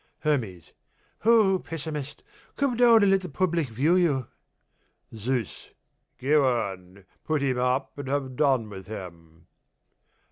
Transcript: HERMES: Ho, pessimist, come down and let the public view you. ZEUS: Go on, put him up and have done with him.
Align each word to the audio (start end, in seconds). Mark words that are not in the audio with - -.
HERMES: 0.21 0.73
Ho, 1.19 1.59
pessimist, 1.59 2.23
come 2.57 2.75
down 2.75 3.03
and 3.03 3.11
let 3.11 3.21
the 3.21 3.29
public 3.29 3.67
view 3.69 3.95
you. 3.95 4.25
ZEUS: 5.13 5.69
Go 6.19 6.43
on, 6.43 7.05
put 7.23 7.43
him 7.43 7.59
up 7.59 7.95
and 7.99 8.07
have 8.07 8.35
done 8.35 8.67
with 8.67 8.87
him. 8.87 9.45